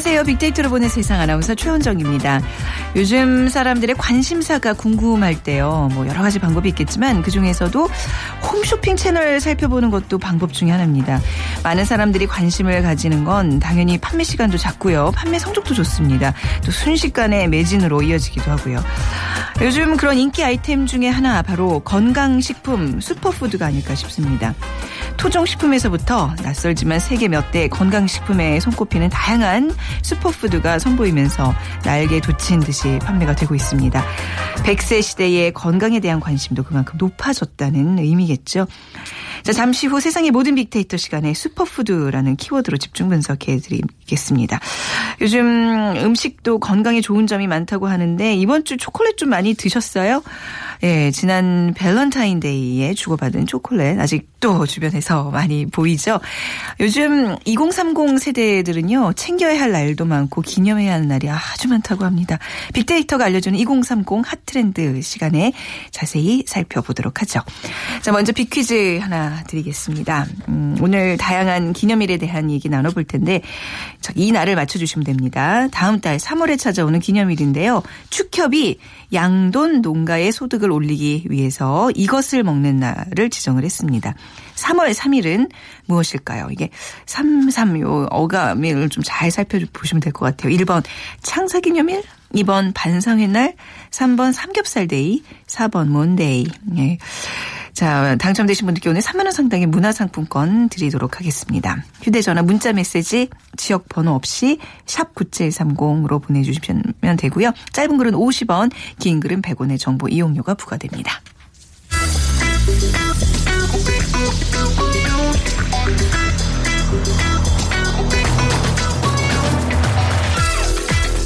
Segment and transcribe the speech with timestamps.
[0.00, 0.24] 안녕하세요.
[0.24, 2.40] 빅데이터로 보는 세상 아나운서 최원정입니다.
[2.96, 5.90] 요즘 사람들의 관심사가 궁금할 때요.
[5.92, 7.86] 뭐 여러 가지 방법이 있겠지만 그 중에서도
[8.50, 11.20] 홈쇼핑 채널 살펴보는 것도 방법 중에 하나입니다.
[11.62, 15.12] 많은 사람들이 관심을 가지는 건 당연히 판매 시간도 작고요.
[15.14, 16.32] 판매 성적도 좋습니다.
[16.64, 18.82] 또 순식간에 매진으로 이어지기도 하고요.
[19.60, 24.54] 요즘 그런 인기 아이템 중에 하나 바로 건강식품 슈퍼푸드가 아닐까 싶습니다.
[25.20, 33.56] 토종식품에서부터 낯설지만 세계 몇 대 건강식품에 손꼽히는 다양한 슈퍼푸드가 선보이면서 날개 돋친 듯이 판매가 되고
[33.56, 34.04] 있습니다.
[34.64, 38.66] 100세 시대의 건강에 대한 관심도 그만큼 높아졌다는 의미겠죠.
[39.42, 44.60] 자, 잠시 후 세상의 모든 빅데이터 시간에 슈퍼푸드라는 키워드로 집중 분석해 드리겠습니다.
[45.22, 50.22] 요즘 음식도 건강에 좋은 점이 많다고 하는데 이번 주 초콜릿 좀 많이 드셨어요?
[50.82, 56.20] 예, 지난 밸런타인데이에 주고받은 초콜릿 아직도 주변에서 많이 보이죠.
[56.80, 62.38] 요즘 2030 세대들은요 챙겨야 할 날도 많고 기념해야 하는 날이 아주 많다고 합니다.
[62.72, 65.52] 빅데이터가 알려주는 2030 핫트렌드 시간에
[65.90, 67.40] 자세히 살펴보도록 하죠.
[68.00, 70.26] 자, 먼저 빅퀴즈 하나 드리겠습니다.
[70.48, 73.42] 음, 오늘 다양한 기념일에 대한 얘기 나눠볼 텐데
[74.00, 75.68] 자, 이 날을 맞춰주시면 됩니다.
[75.68, 77.82] 다음 달 3월에 찾아오는 기념일인데요.
[78.08, 78.78] 축협이
[79.12, 84.14] 양돈 농가의 소득을 올리기 위해서 이것을 먹는 날을 지정을 했습니다.
[84.56, 85.50] 3월 3일은
[85.86, 86.48] 무엇일까요?
[86.50, 86.70] 이게
[87.06, 90.54] 33, 요 어감을 좀 잘 살펴보시면 될 것 같아요.
[90.56, 90.82] 1번
[91.22, 92.02] 창사기념일,
[92.34, 93.54] 2번 반성의 날,
[93.90, 96.46] 3번 삼겹살 day, 4번 Monday.
[96.78, 96.98] 예.
[97.80, 101.82] 자, 당첨되신 분들께 오늘 3만 원 상당의 문화상품권 드리도록 하겠습니다.
[102.02, 107.52] 휴대전화 문자메시지 지역번호 없이 샵 9730으로 보내주시면 되고요.
[107.72, 111.22] 짧은 글은 50원, 긴 글은 100원의 정보 이용료가 부과됩니다.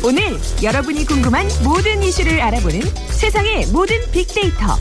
[0.04, 0.22] 오늘
[0.62, 4.78] 여러분이 궁금한 모든 이슈를 알아보는 세상의 모든 빅데이터.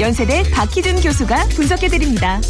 [0.00, 2.40] 연세대 박희준 교수가 분석해드립니다.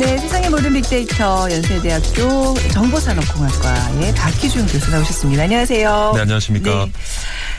[0.00, 5.42] 네, 세상의 모든 빅데이터 연세대학교 정보산업공학과의 박희준 교수 나오셨습니다.
[5.42, 6.12] 안녕하세요.
[6.14, 6.86] 네, 안녕하십니까.
[6.86, 6.92] 네.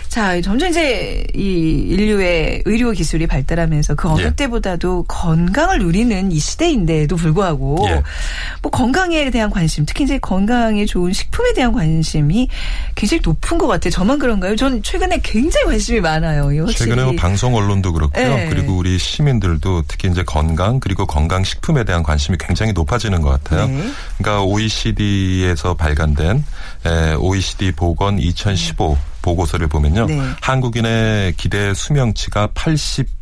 [0.10, 4.36] 자, 점점 이제 이 인류의 의료 기술이 발달하면서 그 어느 예.
[4.36, 8.02] 때보다도 건강을 누리는 이 시대인데도 불구하고 예.
[8.62, 12.48] 뭐 건강에 대한 관심, 특히 이제 건강에 좋은 식품에 대한 관심이
[12.96, 13.92] 굉장히 높은 것 같아요.
[13.92, 14.56] 저만 그런가요?
[14.56, 16.50] 전 최근에 굉장히 관심이 많아요.
[16.72, 18.28] 최근에 뭐 방송 언론도 그렇고요.
[18.28, 18.50] 네.
[18.50, 23.68] 그리고 우리 시민들도 특히 이제 건강 그리고 건강 식품에 대한 관심이 굉장히 높아지는 것 같아요.
[23.68, 23.90] 네.
[24.18, 26.44] 그러니까 OECD에서 발간된
[26.86, 28.98] 에, OECD 보건 2015
[29.28, 30.06] 보고서를 보면요.
[30.06, 30.22] 네.
[30.42, 33.18] 한국인의 기대 수명치가 80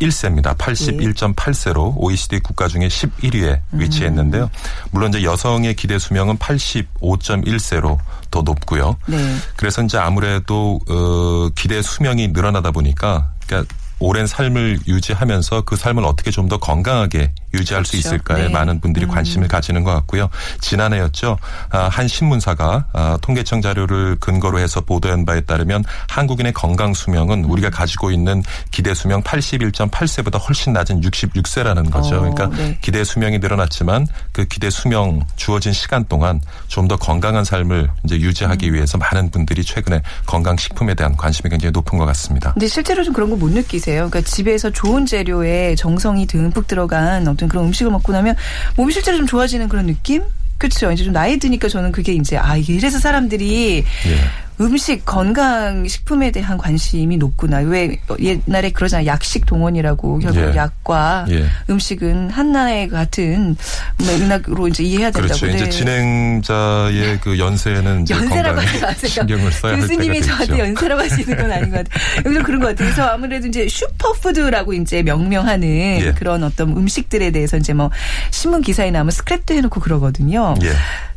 [0.00, 0.56] 1세입니다.
[0.56, 4.48] 81.8세로 OECD 국가 중에 11위에 위치했는데요.
[4.92, 7.98] 물론 이제 여성의 기대 수명은 85.1세로
[8.30, 8.96] 더 높고요.
[9.04, 9.36] 네.
[9.56, 16.30] 그래서 이제 아무래도 어 기대 수명이 늘어나다 보니까 그러니까 오랜 삶을 유지하면서 그 삶을 어떻게
[16.30, 18.08] 좀 더 건강하게 유지할 수 그렇죠.
[18.08, 18.48] 있을까에 네.
[18.48, 20.28] 많은 분들이 관심을 가지는 것 같고요.
[20.60, 21.38] 지난해였죠.
[21.70, 27.50] 아, 한 신문사가 아, 통계청 자료를 근거로 해서 보도한 바에 따르면 한국인의 건강 수명은 음.
[27.50, 32.16] 우리가 가지고 있는 기대 수명 81.8세보다 훨씬 낮은 66세라는 거죠.
[32.16, 32.78] 어, 그러니까 네.
[32.80, 38.68] 기대 수명이 늘어났지만 그 기대 수명 주어진 시간 동안 좀 더 건강한 삶을 이제 유지하기
[38.68, 38.74] 음.
[38.74, 42.52] 위해서 많은 분들이 최근에 건강 식품에 대한 관심이 굉장히 높은 것 같습니다.
[42.54, 44.08] 근데 실제로 좀 그런 거 못 느끼세요?
[44.10, 48.36] 그러니까 집에서 좋은 재료에 정성이 듬뿍 들어간 어떤 그런 음식을 먹고 나면
[48.76, 50.22] 몸이 실제로 좀 좋아지는 그런 느낌?
[50.58, 50.92] 그렇죠.
[50.92, 54.14] 이제 좀 나이 드니까 저는 그게 이제 아 이게 이래서 사람들이 예.
[54.60, 57.58] 음식 건강 식품에 대한 관심이 높구나.
[57.58, 59.06] 왜 옛날에 그러잖아요.
[59.06, 60.56] 약식 동원이라고 결국 예.
[60.56, 61.46] 약과 예.
[61.70, 63.56] 음식은 하나의 같은
[63.98, 65.40] 맥락으로 이제 이해해야 된다고.
[65.40, 65.56] 그렇죠.
[65.56, 65.70] 이제 네.
[65.70, 69.10] 진행자의 그 연세는 이제 연세라고 하지 마세요.
[69.10, 70.58] 신경을 써야 교수님이 저한테.
[70.58, 72.22] 연세라고 하시는 건 아닌 것 같아요.
[72.26, 72.90] 여기서 그런 것 같아요.
[72.90, 76.12] 그래서 아무래도 이제 슈퍼푸드라고 이제 명명하는 예.
[76.12, 77.90] 그런 어떤 음식들에 대해서 이제 뭐
[78.30, 80.54] 신문 기사에 나오면 스크랩도 해놓고 그러거든요.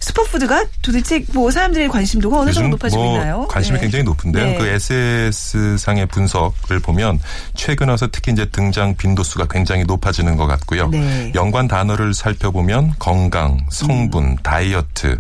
[0.04, 0.08] 예.
[0.08, 3.48] 슈퍼푸드가 도대체 뭐 사람들의 관심도가 어느 정도 요즘 높아지고 뭐 있나요?
[3.48, 3.82] 관심이 네.
[3.84, 4.46] 굉장히 높은데요.
[4.46, 4.58] 네.
[4.58, 7.20] 그 SNS 상의 분석을 보면
[7.56, 10.90] 최근 와서 특히 이제 등장 빈도수가 굉장히 높아지는 것 같고요.
[10.90, 11.32] 네.
[11.36, 15.20] 연관 단어를 살펴보면 건강, 성분, 다이어트,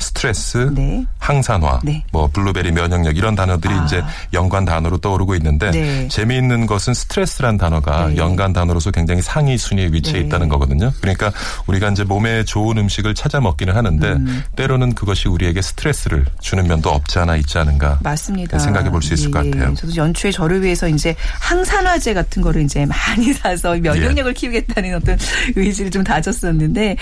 [0.00, 1.04] 스트레스, 네.
[1.18, 2.02] 항산화, 네.
[2.12, 3.84] 뭐 블루베리 면역력 이런 단어들이 아.
[3.84, 4.02] 이제
[4.32, 6.08] 연관 단어로 떠오르고 있는데 네.
[6.08, 8.16] 재미있는 것은 스트레스란 단어가 네.
[8.16, 10.26] 연관 단어로서 굉장히 상위 순위에 위치해 네.
[10.26, 10.92] 있다는 거거든요.
[11.00, 11.32] 그러니까
[11.66, 14.42] 우리가 이제 몸에 좋은 음식을 찾아 먹기는 하는데 음.
[14.56, 18.58] 때로는 그것이 우리에게 스트레스를 주는 면도 없지 않아 있지 않은가 맞습니다.
[18.58, 19.74] 생각해 볼 수 있을 것 예, 같아요.
[19.74, 25.18] 저도 연초에 저를 위해서 이제 항산화제 같은 거를 이제 많이 사서 면역력을 키우겠다는 어떤
[25.56, 26.96] 의지를 좀 다졌었는데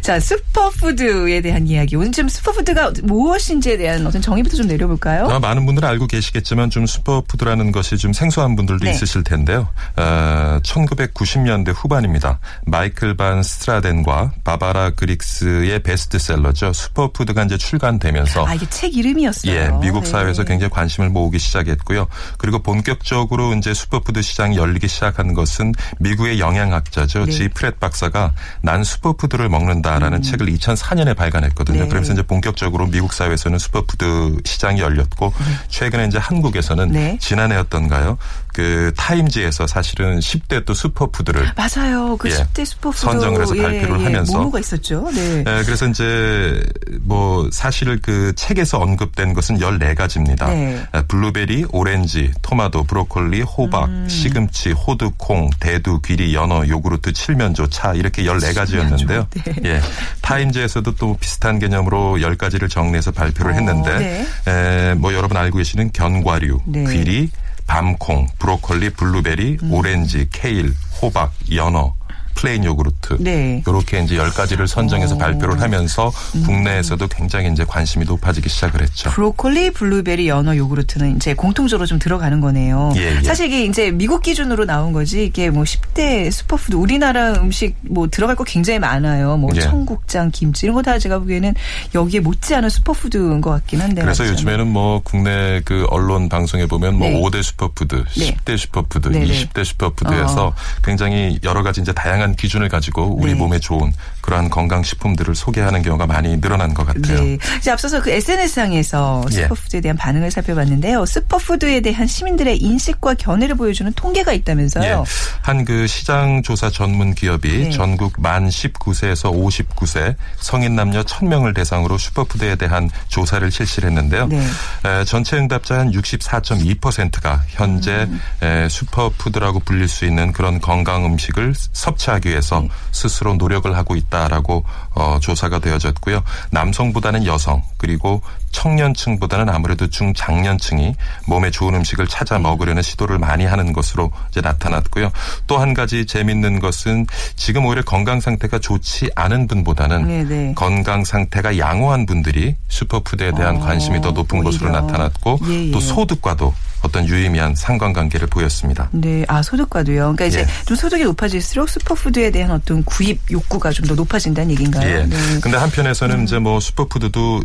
[0.00, 5.26] 자 슈퍼푸드에 대한 이야기 오늘 좀 슈퍼푸드가 무엇인지에 대한 어떤 정의부터 좀 내려볼까요?
[5.26, 8.90] 아마 많은 분들은 알고 계시겠지만 좀 슈퍼푸드라는 것이 좀 생소한 분들도 네.
[8.90, 9.68] 있으실 텐데요.
[9.96, 12.40] 어, 1990년대 후반입니다.
[12.66, 16.72] 마이클 반 스트라덴과 바바라 그릭스의 베스트셀러죠.
[16.72, 19.52] 슈퍼푸드가 이제 출간되면서 아 이게 책 이름이었어요.
[19.52, 20.10] 예, 미국 네.
[20.10, 22.08] 사회에서 굉장히 관심을 모으기 시작했고요.
[22.38, 27.26] 그리고 본격적으로 이제 슈퍼푸드 시장이 열리기 시작한 것은 미국의 영양학자죠.
[27.26, 27.30] 네.
[27.30, 31.78] 지 프렛 박사가 난 슈퍼푸드를 먹는다라는 책을 2004년에 발간했거든요.
[31.78, 31.82] 음.
[31.82, 31.88] 네.
[31.88, 35.34] 그러면서 이제 본격적으로 미국 사회에서는 슈퍼푸드 시장이 열렸고
[35.68, 37.18] 최근에 이제 한국에서는 네.
[37.20, 38.16] 지난해였던가요?
[38.52, 42.16] 그 타임지에서 사실은 10대 또 슈퍼푸드를 맞아요.
[42.18, 42.34] 그 예.
[42.34, 45.10] 10대 슈퍼푸드 선정을 해서 예, 발표를 예, 하면서 뭐뭐가 있었죠.
[45.12, 45.38] 네.
[45.38, 46.62] 예, 그래서 이제
[47.00, 50.48] 뭐 사실 그 책에서 언급된 것은 14가지입니다.
[50.48, 50.86] 네.
[51.08, 54.06] 블루베리, 오렌지, 토마토, 브로콜리, 호박, 음.
[54.08, 59.26] 시금치, 호두, 콩, 대두, 귀리, 연어, 요구르트, 칠면조, 차 이렇게 14가지였는데요.
[59.44, 59.54] 네.
[59.64, 59.80] 예.
[60.20, 66.60] 타임즈에서도 또 비슷한 개념으로 10가지를 정리해서 발표를 어, 했는데 에, 뭐 여러분 알고 계시는 견과류,
[66.66, 66.84] 네.
[66.84, 67.30] 귀리,
[67.72, 69.72] 밤콩, 브로콜리, 블루베리, 음.
[69.72, 71.94] 오렌지, 케일, 호박, 연어,
[72.34, 73.62] 플레인 요구르트 네.
[73.66, 75.18] 이렇게 이제 열 가지를 선정해서 어.
[75.18, 76.42] 발표를 하면서 음.
[76.44, 79.10] 국내에서도 굉장히 이제 관심이 높아지기 시작을 했죠.
[79.10, 82.92] 브로콜리, 블루베리, 연어, 요구르트는 이제 공통적으로 좀 들어가는 거네요.
[82.96, 83.22] 예, 예.
[83.22, 88.36] 사실 이게 이제 미국 기준으로 나온 거지 이게 뭐 10대 슈퍼푸드 우리나라 음식 뭐 들어갈
[88.36, 89.36] 거 굉장히 많아요.
[89.36, 89.60] 뭐 예.
[89.60, 91.54] 청국장, 김치 이런 거 다 제가 보기에는
[91.94, 94.02] 여기에 못지않은 슈퍼푸드인 것 같긴 한데.
[94.02, 94.32] 그래서 맞죠?
[94.32, 97.20] 요즘에는 뭐 국내 그 언론 방송에 보면 뭐 네.
[97.20, 98.36] 5대 슈퍼푸드, 네.
[98.36, 99.26] 10대 슈퍼푸드, 네네.
[99.26, 100.54] 20대 슈퍼푸드에서 어.
[100.84, 103.38] 굉장히 여러 가지 이제 다양한 기준을 가지고 우리 네.
[103.38, 107.20] 몸에 좋은 그러한 건강 식품들을 소개하는 경우가 많이 늘어난 것 같아요.
[107.20, 107.38] 네.
[107.58, 109.34] 이제 앞서서 그 SNS상에서 예.
[109.34, 111.04] 슈퍼푸드에 대한 반응을 살펴봤는데요.
[111.04, 115.04] 슈퍼푸드에 대한 시민들의 인식과 견해를 보여주는 통계가 있다면서요.
[115.06, 115.10] 예.
[115.42, 117.70] 한그 시장 조사 전문 기업이 네.
[117.70, 124.28] 전국 만 19세에서 59세 성인 남녀 1000명을 대상으로 슈퍼푸드에 대한 조사를 실시를 했는데요.
[124.28, 124.38] 네.
[124.38, 128.20] 에, 전체 응답자 한 64.2%가 현재 음.
[128.42, 132.68] 에, 슈퍼푸드라고 불릴 수 있는 그런 건강 음식을 섭취 하기 위해서 네.
[132.92, 134.64] 스스로 노력을 하고 있다라고
[134.94, 136.22] 어, 조사가 되어졌고요.
[136.50, 138.22] 남성보다는 여성 그리고
[138.52, 140.94] 청년층보다는 아무래도 중장년층이
[141.26, 142.42] 몸에 좋은 음식을 찾아 네.
[142.42, 145.10] 먹으려는 시도를 많이 하는 것으로 이제 나타났고요.
[145.46, 147.06] 또 한 가지 재밌는 것은
[147.36, 150.52] 지금 오히려 건강 상태가 좋지 않은 분보다는 네, 네.
[150.56, 154.80] 건강 상태가 양호한 분들이 슈퍼푸드에 대한 어, 관심이 더 높은 것으로 오히려.
[154.80, 155.70] 나타났고 예, 예.
[155.70, 158.88] 또 소득과도 어떤 유의미한 상관관계를 보였습니다.
[158.92, 159.96] 네, 아 소득과도요.
[159.96, 160.46] 그러니까 이제 예.
[160.66, 164.88] 좀 소득이 높아질수록 슈퍼푸드에 대한 어떤 구입 욕구가 좀 더 높아진다는 얘기인가요?
[164.88, 165.04] 예.
[165.06, 165.16] 네.
[165.40, 167.42] 근데 한편에서는 이제 뭐 슈퍼푸드도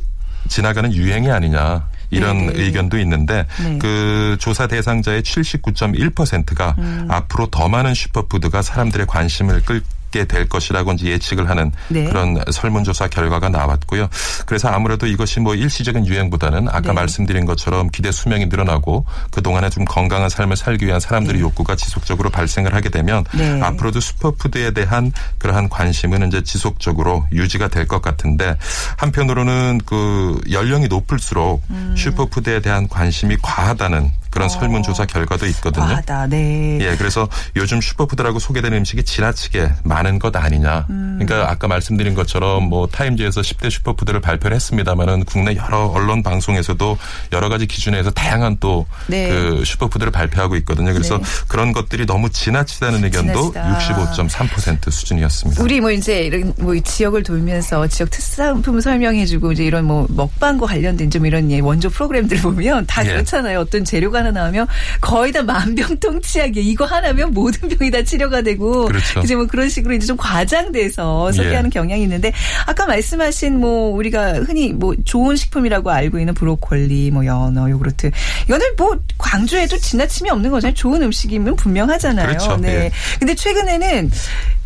[0.50, 1.88] 지나가는 유행이 아니냐.
[2.10, 2.62] 이런 네네.
[2.63, 3.78] 의견도 있는데 네.
[3.80, 7.06] 그 조사 대상자의 79.1%가 음.
[7.10, 12.06] 앞으로 더 많은 슈퍼푸드가 사람들의 관심을 끌게 될 것이라고 이제 예측을 하는 네.
[12.06, 14.08] 그런 설문조사 결과가 나왔고요.
[14.46, 16.94] 그래서 아무래도 이것이 뭐 일시적인 유행보다는 아까 네.
[16.94, 22.30] 말씀드린 것처럼 기대 수명이 늘어나고 그 동안에 좀 건강한 삶을 살기 위한 사람들의 욕구가 지속적으로
[22.30, 23.62] 발생을 하게 되면 네.
[23.62, 28.58] 앞으로도 슈퍼푸드에 대한 그러한 관심은 이제 지속적으로 유지가 될 것 같은데
[28.98, 31.96] 한편으로는 그 연령이 높을수록 음.
[31.98, 35.84] 슈퍼푸드에 대한 관심이 과하다는 그런 설문조사 결과도 있거든요.
[35.84, 35.88] 어.
[35.88, 36.27] 과하다.
[36.27, 36.77] 네.
[36.79, 40.86] 예, 그래서 요즘 슈퍼푸드라고 소개되는 음식이 지나치게 많은 것 아니냐.
[40.91, 41.17] 음.
[41.20, 47.00] 그러니까 아까 말씀드린 것처럼 뭐 타임즈에서 10대 슈퍼푸드를 발표를 했습니다마는 국내 여러 언론 방송에서도
[47.32, 49.65] 여러 가지 기준에서 다양한 또그 네.
[49.65, 50.94] 슈퍼푸드를 발표하고 있거든요.
[50.94, 51.24] 그래서 네.
[51.48, 54.06] 그런 것들이 너무 지나치다는 의견도 지나치다.
[54.06, 55.63] 65.3% 수준이었습니다.
[55.63, 61.10] 우리 뭐 이제 이런 뭐 지역을 돌면서 지역 특산품 설명해주고 이제 이런 뭐 먹방과 관련된
[61.10, 63.10] 좀 이런 예, 원조 프로그램들 보면 다 예.
[63.10, 63.62] 그렇잖아요.
[63.62, 64.67] 어떤 재료가 하나 나오면
[65.01, 66.69] 거의 다 만병통치약이에요.
[66.69, 69.22] 이거 하나면 모든 병이 다 치료가 되고 그렇죠.
[69.22, 71.79] 이제 뭐 그런 식으로 이제 좀 과장돼서 소개하는 예.
[71.79, 72.31] 경향이 있는데
[72.65, 78.12] 아까 말씀하신 뭐 우리가 흔히 뭐 좋은 식품이라고 알고 있는 브로콜리, 뭐 연어, 요구르트
[78.46, 80.74] 이거는 뭐 광주에도 지나침이 없는 거잖아요.
[80.75, 82.27] 좋은 음식이면 분명하잖아요.
[82.27, 82.57] 그렇죠.
[82.57, 82.86] 네.
[82.86, 82.91] 예.
[83.19, 84.12] 근데 최근에는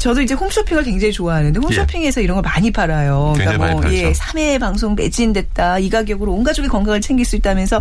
[0.01, 3.33] 저도 이제 홈쇼핑을 굉장히 좋아하는데 홈쇼핑에서 이런 걸 많이 팔아요.
[3.35, 4.19] 그러니까 뭐 많이 예, 팔죠.
[4.19, 5.77] 3회 방송 매진됐다.
[5.77, 7.79] 이 가격으로 온 가족의 건강을 챙길 수 있다면서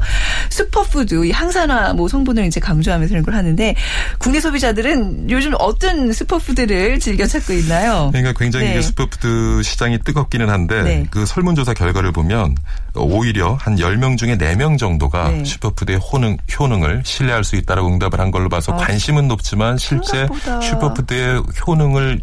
[0.51, 3.75] 슈퍼푸드, 이 항산화 뭐 성분을 이제 강조하면서 이런 걸 하는데
[4.19, 8.11] 국내 소비자들은 요즘 어떤 슈퍼푸드를 즐겨 찾고 있나요?
[8.13, 8.83] 그러니까 굉장히 네.
[8.83, 11.07] 슈퍼푸드 시장이 뜨겁기는 한데 네.
[11.11, 12.55] 그 설문조사 결과를 보면
[12.95, 15.45] 오히려 한 10명 중에 4명 정도가 네.
[15.45, 20.61] 슈퍼푸드의 효능, 효능을 신뢰할 수 있다라고 응답을 한 걸로 봐서 아, 관심은 높지만 실제 생각보다.
[20.61, 22.21] 슈퍼푸드의 효능을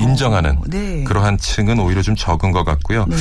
[0.00, 1.04] 인정하는 어, 네.
[1.04, 3.06] 그러한 층은 오히려 좀 적은 것 같고요.
[3.08, 3.16] 네.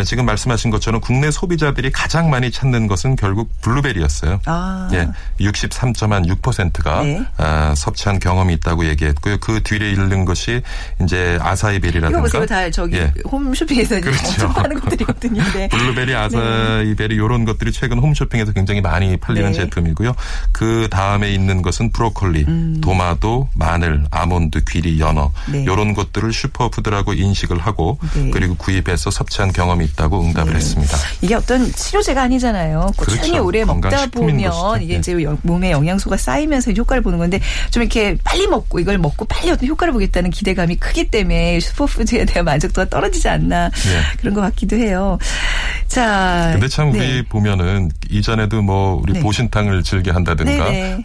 [0.00, 4.40] 에, 지금 말씀하신 것처럼 국내 소비자들이 가장 많이 찾는 것은 결국 블루베리였어요.
[4.46, 4.88] 아.
[4.92, 5.08] 예,
[5.40, 7.24] 63.6%가 네.
[7.36, 9.38] 아, 섭취한 경험이 있다고 얘기했고요.
[9.38, 10.62] 그 뒤에 이르는 것이
[11.02, 12.46] 이제 아사이 베리라든가 이거 보세요.
[12.46, 13.12] 다 저기 예.
[13.30, 14.26] 홈쇼핑에서 그렇죠.
[14.26, 15.42] 엄청 파는 것들이거든요.
[15.52, 15.68] 네.
[15.72, 19.56] 블루베리, 아사이 베리 이런 것들이 최근 홈쇼핑에서 굉장히 많이 팔리는 네.
[19.56, 20.14] 제품이고요.
[20.52, 25.52] 그 다음에 있는 것은 브로콜리, 도마도, 마늘, 아몬드, 귀리, 연어 음.
[25.52, 25.62] 네.
[25.62, 28.30] 이런 것들 을 슈퍼푸드라고 인식을 하고 네.
[28.30, 30.58] 그리고 구입해서 섭취한 경험이 있다고 응답을 네.
[30.58, 30.96] 했습니다.
[31.20, 32.92] 이게 어떤 치료제가 아니잖아요.
[32.96, 33.44] 꾸준히 그렇죠.
[33.44, 34.80] 오래 먹다 보면.
[34.82, 34.98] 이게 네.
[35.00, 37.40] 이제 영- 몸에 영양소가 쌓이면서 효과를 보는 건데
[37.72, 42.44] 좀 이렇게 빨리 먹고 이걸 먹고 빨리 어떤 효과를 보겠다는 기대감이 크기 때문에 슈퍼푸드에 대한
[42.44, 44.00] 만족도가 떨어지지 않나 네.
[44.20, 45.18] 그런 것 같기도 해요.
[45.88, 47.22] 자, 근데 참 우리 네.
[47.22, 49.20] 보면은 이전에도 뭐 우리 네.
[49.20, 50.52] 보신탕을 즐겨 한다든가.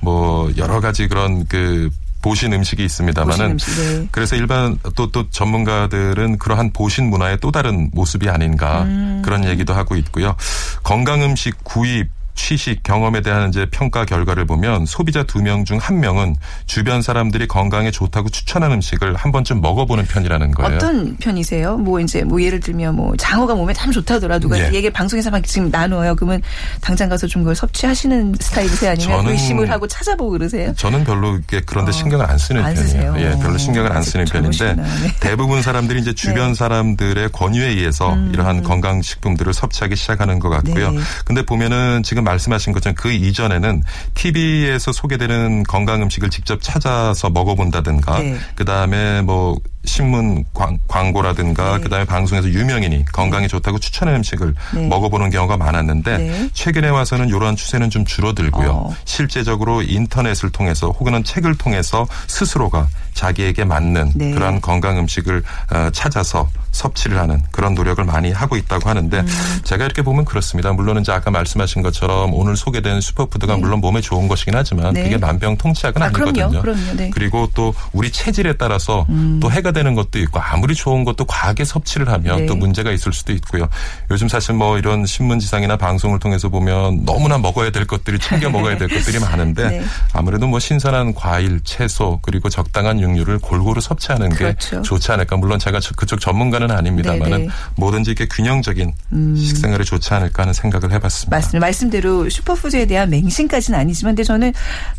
[0.02, 1.90] 뭐 여러 가지 그런 그
[2.27, 4.07] 보신 음식이 있습니다만은 음식, 네.
[4.12, 9.22] 그래서 일반 또또 전문가들은 그러한 보신 문화의 또 다른 모습이 아닌가 음.
[9.24, 10.36] 그런 얘기도 하고 있고요.
[10.84, 16.00] 건강 음식 구입 취식 경험에 대한 이제 평가 결과를 보면 소비자 두 명 중 한
[16.00, 16.36] 명은
[16.67, 20.75] 주변 사람들이 건강에 좋다고 추천한 음식을 한 번쯤 먹어보는 편이라는 거예요.
[20.75, 21.77] 어떤 편이세요?
[21.77, 24.72] 뭐 이제 뭐 예를 들면 뭐 장어가 몸에 참 좋다더라 누가 예.
[24.74, 26.15] 얘기 방송에서 막 지금 나눠요.
[26.15, 26.41] 그러면
[26.79, 28.91] 당장 가서 좀 그걸 섭취하시는 스타일이세요?
[28.91, 30.74] 아니면 저는- 의심을 하고 찾아보고 그러세요?
[30.75, 33.15] 저는 별로 이렇게 그런데 어, 신경을 안 쓰는 안 편이에요.
[33.17, 34.75] 예, 별로 어, 신경을 안 쓰는 편인데.
[34.75, 34.86] 네.
[35.20, 36.53] 대부분 사람들이 이제 주변 네.
[36.53, 40.91] 사람들의 권유에 의해서 이러한 건강 식품들을 섭취하기 시작하는 것 같고요.
[40.91, 41.00] 네.
[41.25, 48.38] 근데 보면은 지금 말씀하신 것처럼 그 이전에는 TV에서 소개되는 건강 음식을 직접 찾아서 먹어본다든가 네.
[48.55, 49.57] 그 다음에 뭐
[49.88, 51.84] 신문 광, 광고라든가 네.
[51.84, 54.88] 그 다음에 방송에서 유명인이 건강에 좋다고 추천한 음식을 네.
[54.88, 56.50] 먹어보는 경우가 많았는데 네.
[56.53, 58.70] 최근에 와서는 이러한 추세는 좀 줄어들고요.
[58.70, 58.96] 어.
[59.06, 64.32] 실제적으로 인터넷을 통해서 혹은 책을 통해서 스스로가 자기에게 맞는 네.
[64.32, 65.41] 그러한 건강 음식을
[65.72, 69.27] 어, 찾아서 섭취를 하는 그런 노력을 많이 하고 있다고 하는데 음.
[69.63, 70.72] 제가 이렇게 보면 그렇습니다.
[70.74, 75.03] 물론 이제 아까 말씀하신 것처럼 오늘 소개된 슈퍼푸드가 물론 몸에 좋은 것이긴 하지만 네.
[75.03, 76.12] 그게 만병통치약은 아.
[76.12, 76.96] 그럼요.
[76.96, 77.10] 네.
[77.10, 79.08] 그리고 또 우리 체질에 따라서
[79.39, 82.46] 또 해가 되는 것도 있고 아무리 좋은 것도 과하게 섭취를 하면 네.
[82.48, 83.69] 또 문제가 있을 수도 있고요.
[84.10, 88.88] 요즘 사실 뭐 이런 신문지상이나 방송을 통해서 보면 너무나 먹어야 될 것들이 챙겨 먹어야 될
[88.88, 89.84] 것들이 많은데 네.
[90.13, 94.77] 아무래도 뭐 신선한 과일, 채소 그리고 적당한 육류를 골고루 섭취하는 그렇죠.
[94.77, 95.38] 게 좋지 않을까.
[95.38, 97.43] 물론 제가 저- 그쪽 전문가는 아닙니다만은 네네.
[97.46, 97.50] 음.
[97.75, 98.93] 뭐든지 이렇게 균형적인
[99.38, 101.36] 식생활이 좋지 않을까 하는 생각을 해봤습니다.
[101.38, 101.60] 맞습니다.
[101.60, 104.53] 말씀대로 슈퍼푸드에 대한 맹신까지는 아니지만, 근데 저는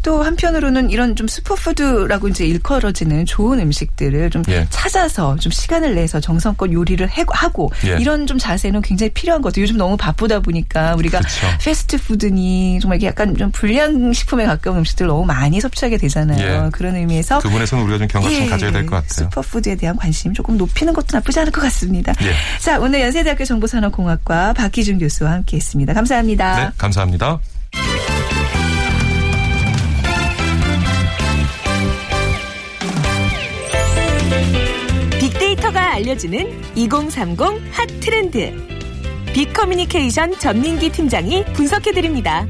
[0.05, 4.68] 또 한편으로는 이런 좀 슈퍼푸드라고 이제 일컬어지는 좋은 음식들을 좀 예.
[4.71, 7.97] 찾아서 좀 시간을 내서 정성껏 요리를 해- 하고 예.
[8.01, 9.63] 이런 좀 자세는 굉장히 필요한 것 같아요.
[9.63, 11.47] 요즘 너무 바쁘다 보니까 우리가 그렇죠.
[11.61, 16.67] 패스트푸드니 정말 이게 약간 좀 불량식품에 가까운 음식들 너무 많이 섭취하게 되잖아요.
[16.67, 16.71] 예.
[16.71, 19.29] 그런 의미에서 그 부분에서는 우리가 좀 경각심 예, 가져야 될 것 같아요.
[19.31, 22.13] 슈퍼푸드에 대한 관심 조금 높이는 것도 나쁘지 않을 것 같습니다.
[22.23, 22.33] 예.
[22.61, 25.93] 자, 오늘 연세대학교 정보산업공학과 박희준 교수와 함께했습니다.
[25.95, 26.57] 감사합니다.
[26.65, 27.39] 네, 감사합니다.
[35.99, 37.41] 알려주는 2030
[37.73, 38.53] 핫 트렌드.
[39.35, 42.47] 빅커뮤니케이션 전민기 팀장이 분석해드립니다.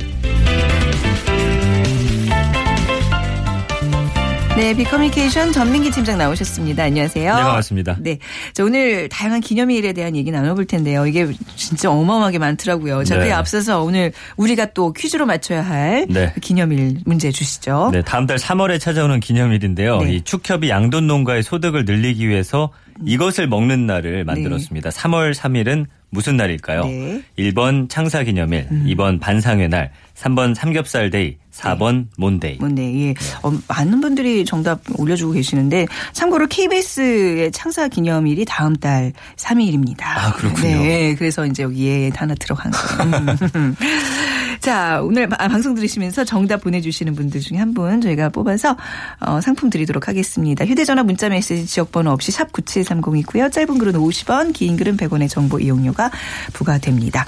[4.58, 6.82] 네, 빅커뮤니케이션 전민기 팀장 나오셨습니다.
[6.82, 7.32] 안녕하세요.
[7.32, 7.96] 네, 반갑습니다.
[8.00, 8.18] 네.
[8.52, 11.06] 자, 오늘 다양한 기념일에 대한 얘기 나눠볼 텐데요.
[11.06, 13.04] 이게 진짜 어마어마하게 많더라고요.
[13.04, 13.20] 자, 네.
[13.20, 16.34] 그에 앞서서 오늘 우리가 또 퀴즈로 맞춰야 할 네.
[16.42, 17.90] 기념일 문제 주시죠.
[17.92, 19.98] 네, 다음 달 3월에 찾아오는 기념일인데요.
[19.98, 20.14] 네.
[20.14, 22.72] 이 축협이 양돈 농가의 소득을 늘리기 위해서
[23.06, 24.90] 이것을 먹는 날을 만들었습니다.
[24.90, 26.84] 3월 3일은 무슨 날일까요?
[26.84, 27.22] 네.
[27.38, 32.56] 1번 창사 기념일, 2번 반상회 날, 3번 삼겹살 데이, 4번 몬데이.
[32.58, 33.14] 뭐, 네, 예.
[33.42, 40.02] 어, 많은 분들이 정답 올려주고 계시는데 참고로 KBS의 창사 기념일이 다음 달 3일입니다.
[40.02, 40.68] 아, 그렇군요.
[40.68, 43.74] 네, 그래서 이제 여기에 하나 들어간 거예요.
[44.58, 44.60] 음.
[44.60, 48.76] 자, 오늘 바- 방송 들으시면서 정답 보내주시는 분들 중에 한 분 저희가 뽑아서
[49.20, 50.64] 어, 상품 드리도록 하겠습니다.
[50.64, 53.52] 휴대전화 문자 메시지 지역번호 없이 샵 9730이고요.
[53.52, 56.10] 짧은 글은 50원, 긴 글은 100원의 정보 이용료가
[56.54, 57.24] 부과됩니다.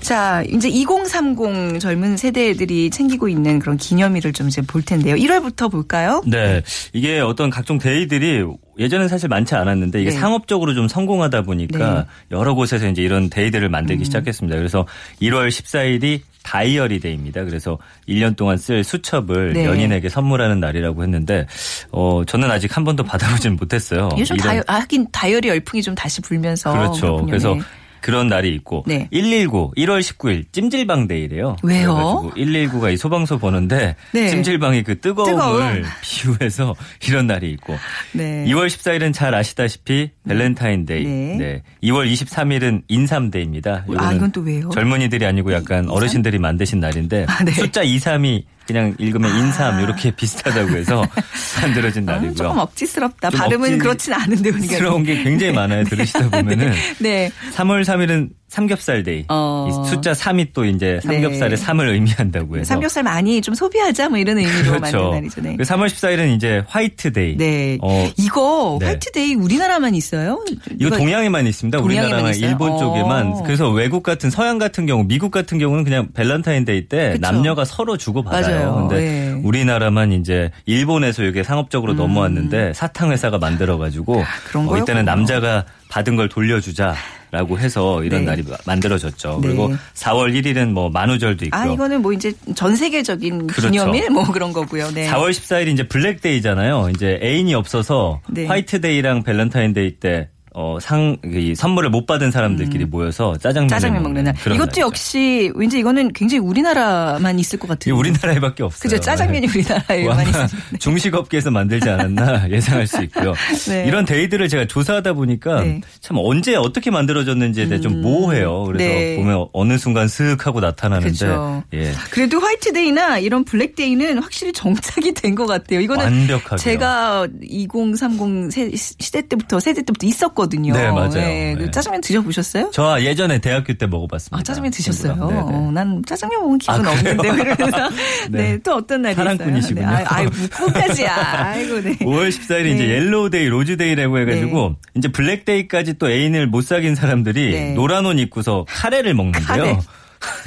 [0.00, 5.14] 자, 이제 2030 젊은 세대들이 챙기고 있는 그런 기념일을 좀 이제 볼 텐데요.
[5.16, 6.22] 1월부터 볼까요?
[6.26, 6.62] 네.
[6.92, 8.44] 이게 어떤 각종 데이들이
[8.78, 10.16] 예전엔 사실 많지 않았는데 이게 네.
[10.16, 12.04] 상업적으로 좀 성공하다 보니까 네.
[12.30, 14.56] 여러 곳에서 이제 이런 데이들을 만들기 시작했습니다.
[14.56, 14.86] 그래서
[15.20, 17.44] 1월 14일이 다이어리 데이입니다.
[17.44, 17.78] 그래서
[18.08, 19.66] 1년 동안 쓸 수첩을 네.
[19.66, 21.46] 연인에게 선물하는 날이라고 했는데
[21.92, 24.08] 어 저는 아직 한 번도 받아보진 못했어요.
[24.16, 26.72] 요즘 다이어, 아, 하긴 다이어리 열풍이 좀 다시 불면서.
[26.72, 27.00] 그렇죠.
[27.00, 27.26] 그렇군요.
[27.26, 27.60] 그래서 네.
[28.00, 29.08] 그런 날이 있고 네.
[29.12, 31.56] 119 1월 19일 찜질방 데이래요.
[31.62, 32.30] 왜요?
[32.36, 34.28] 119가 이 소방서 보는데 네.
[34.28, 35.82] 찜질방의 그 뜨거움을 뜨거움.
[36.02, 36.74] 비유해서
[37.06, 37.76] 이런 날이 있고
[38.12, 38.44] 네.
[38.48, 41.04] 2월 14일은 잘 아시다시피 밸런타인 데이.
[41.04, 41.36] 네.
[41.38, 41.62] 네.
[41.82, 43.84] 2월 23일은 인삼 데이입니다.
[43.88, 44.68] 아, 이거는 이건 또 왜요?
[44.70, 47.52] 젊은이들이 아니고 약간 어르신들이 만드신 날인데 아, 네.
[47.52, 51.02] 숫자 2, 3이 그냥 읽으면 인삼 이렇게 비슷하다고 해서
[51.62, 52.34] 만들어진 아, 날이고요.
[52.34, 53.30] 조금 억지스럽다.
[53.30, 54.76] 좀 발음은 억지- 그렇진 않은데 우리가.
[54.76, 55.84] 스러운 게 굉장히 많아요.
[55.84, 57.32] 들으시다 보면은 네.
[57.56, 59.24] 3월 3일은 삼겹살 데이.
[59.28, 59.68] 어.
[59.68, 61.64] 이 숫자 3이 또 이제 삼겹살의 네.
[61.64, 65.10] 3을 의미한다고 해서 삼겹살 많이 좀 소비하자 뭐 이런 의미로 만든 그렇죠.
[65.12, 65.40] 날이죠.
[65.42, 65.56] 네.
[65.56, 67.36] 그 3월 14일은 이제 화이트 데이.
[67.36, 67.78] 네.
[67.82, 68.86] 어, 이거 네.
[68.86, 70.42] 화이트 데이 우리나라만 있어요?
[70.78, 71.78] 이거 동양에만 있습니다.
[71.78, 72.48] 동양에만 우리나라나 있어요?
[72.50, 72.78] 일본 어.
[72.78, 73.42] 쪽에만.
[73.44, 77.20] 그래서 외국 같은 서양 같은 경우, 미국 같은 경우는 그냥 밸런타인 데이 때 그쵸.
[77.20, 78.72] 남녀가 서로 주고 받아요.
[78.72, 78.88] 맞아요.
[78.88, 79.40] 근데 네.
[79.44, 84.24] 우리나라만 이제 일본에서 이게 상업적으로 넘어왔는데 사탕 회사가 만들어 가지고 음.
[84.48, 85.04] 그런 어, 이때는.
[85.04, 86.94] 남자가 받은 걸 돌려주자.
[87.30, 88.26] 라고 해서 이런 네.
[88.30, 89.40] 날이 만들어졌죠.
[89.42, 89.48] 네.
[89.48, 91.60] 그리고 4월 1일은 뭐 만우절도 있고요.
[91.60, 93.70] 아 이거는 뭐 이제 전 세계적인 그렇죠.
[93.70, 94.90] 기념일 뭐 그런 거고요.
[94.92, 95.10] 네.
[95.10, 96.90] 4월 14일이 이제 블랙데이잖아요.
[96.94, 98.46] 이제 애인이 없어서 네.
[98.46, 100.28] 화이트데이랑 밸런타인데이 때
[100.60, 103.68] 어, 상, 이 선물을 못 받은 사람들끼리 모여서 짜장면 음.
[103.68, 104.34] 짜장면 먹는 날.
[104.44, 104.80] 이것도 날이죠.
[104.80, 107.96] 역시 왠지 이거는 굉장히 우리나라만 있을 것 같아요.
[107.96, 108.82] 우리나라에밖에 없어요.
[108.90, 110.46] 그죠 짜장면이 뭐 우리나라에만 있어요.
[110.80, 113.34] 중식업계에서 만들지 않았나 예상할 수 있고요.
[113.68, 113.84] 네.
[113.86, 115.80] 이런 데이들을 제가 조사하다 보니까 네.
[116.00, 118.64] 참 언제 어떻게 만들어졌는지에 대해 좀 모호해요.
[118.64, 119.14] 그래서 네.
[119.14, 121.62] 보면 어느 순간 슥 하고 나타나는데 그렇죠.
[121.74, 121.92] 예.
[122.10, 125.78] 그래도 화이트데이나 이런 블랙데이는 확실히 정착이 된 것 같아요.
[125.80, 126.56] 이거는 완벽하게요.
[126.56, 130.47] 제가 2030 세, 시대 때부터 세대 때부터 있었거든요.
[130.48, 131.10] 네, 맞아요.
[131.56, 131.70] 그 네.
[131.70, 132.70] 짜장면 드셔보셨어요?
[132.72, 134.38] 저 예전에 대학교 때 먹어봤습니다.
[134.38, 135.12] 아, 짜장면 드셨어요?
[135.14, 135.46] 친구랑.
[135.46, 135.56] 네네.
[135.56, 136.90] 어, 난 짜장면 먹은 기분 아?
[136.92, 137.90] 없는데, 이러면서.
[138.30, 138.38] 네.
[138.52, 138.58] 네.
[138.64, 139.80] 또 어떤 날이 사랑꾼이시군요.
[139.82, 139.98] 있어요?
[139.98, 140.04] 네.
[140.04, 141.96] 아, 아이, 무까지야 아이고, 네.
[142.04, 142.70] 5월 14일이 네.
[142.74, 147.72] 이제 옐로우데이, 로즈데이라고 해가지고 이제 블랙데이까지 또 애인을 못 사귄 사람들이 네.
[147.74, 149.46] 노란 옷 입고서 카레를 먹는데요.
[149.46, 149.78] 카레.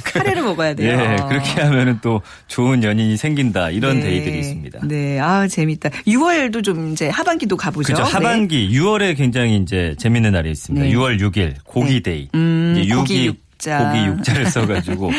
[0.04, 0.90] 카레를 먹어야 돼요.
[0.90, 4.06] 예, 그렇게 하면은 또 좋은 연인이 생긴다 이런 네.
[4.06, 4.80] 데이들이 있습니다.
[4.86, 5.90] 네, 아 재밌다.
[6.06, 7.94] 6월도 좀 이제 하반기도 가보죠.
[7.94, 8.04] 그렇죠.
[8.04, 8.12] 네.
[8.12, 10.86] 하반기 6월에 굉장히 이제 재밌는 날이 있습니다.
[10.86, 10.92] 네.
[10.92, 12.28] 6월 6일 고기 데이.
[12.34, 13.92] 음, 이제 고기 육자.
[13.92, 15.10] 고기 육자를 써가지고